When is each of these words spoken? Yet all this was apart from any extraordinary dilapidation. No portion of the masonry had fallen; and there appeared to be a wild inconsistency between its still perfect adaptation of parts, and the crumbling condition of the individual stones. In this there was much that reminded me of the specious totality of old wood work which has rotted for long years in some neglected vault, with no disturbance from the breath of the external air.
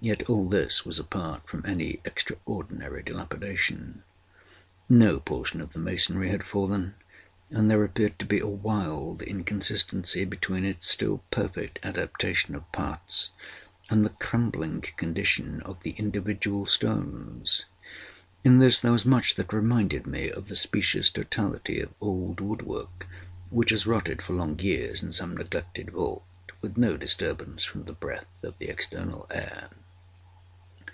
Yet 0.00 0.24
all 0.28 0.50
this 0.50 0.84
was 0.84 0.98
apart 0.98 1.48
from 1.48 1.64
any 1.64 1.98
extraordinary 2.04 3.02
dilapidation. 3.02 4.02
No 4.86 5.18
portion 5.18 5.62
of 5.62 5.72
the 5.72 5.78
masonry 5.78 6.28
had 6.28 6.44
fallen; 6.44 6.92
and 7.48 7.70
there 7.70 7.82
appeared 7.82 8.18
to 8.18 8.26
be 8.26 8.38
a 8.38 8.46
wild 8.46 9.22
inconsistency 9.22 10.26
between 10.26 10.66
its 10.66 10.88
still 10.88 11.22
perfect 11.30 11.78
adaptation 11.82 12.54
of 12.54 12.70
parts, 12.70 13.30
and 13.88 14.04
the 14.04 14.10
crumbling 14.10 14.82
condition 14.82 15.62
of 15.62 15.82
the 15.82 15.92
individual 15.92 16.66
stones. 16.66 17.64
In 18.44 18.58
this 18.58 18.80
there 18.80 18.92
was 18.92 19.06
much 19.06 19.36
that 19.36 19.54
reminded 19.54 20.06
me 20.06 20.30
of 20.30 20.48
the 20.48 20.56
specious 20.56 21.08
totality 21.08 21.80
of 21.80 21.94
old 21.98 22.40
wood 22.40 22.60
work 22.60 23.08
which 23.48 23.70
has 23.70 23.86
rotted 23.86 24.20
for 24.20 24.34
long 24.34 24.58
years 24.58 25.02
in 25.02 25.12
some 25.12 25.34
neglected 25.34 25.92
vault, 25.92 26.24
with 26.60 26.76
no 26.76 26.98
disturbance 26.98 27.64
from 27.64 27.84
the 27.84 27.94
breath 27.94 28.44
of 28.44 28.58
the 28.58 28.68
external 28.68 29.26
air. 29.30 29.70